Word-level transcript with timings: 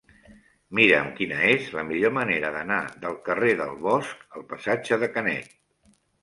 Mira'm 0.77 1.09
quina 1.19 1.41
és 1.49 1.67
la 1.79 1.83
millor 1.89 2.13
manera 2.15 2.51
d'anar 2.55 2.79
del 3.05 3.19
carrer 3.29 3.53
del 3.61 3.75
Bosc 3.85 4.25
al 4.41 4.49
passatge 4.55 4.99
de 5.05 5.13
Canet. 5.19 5.55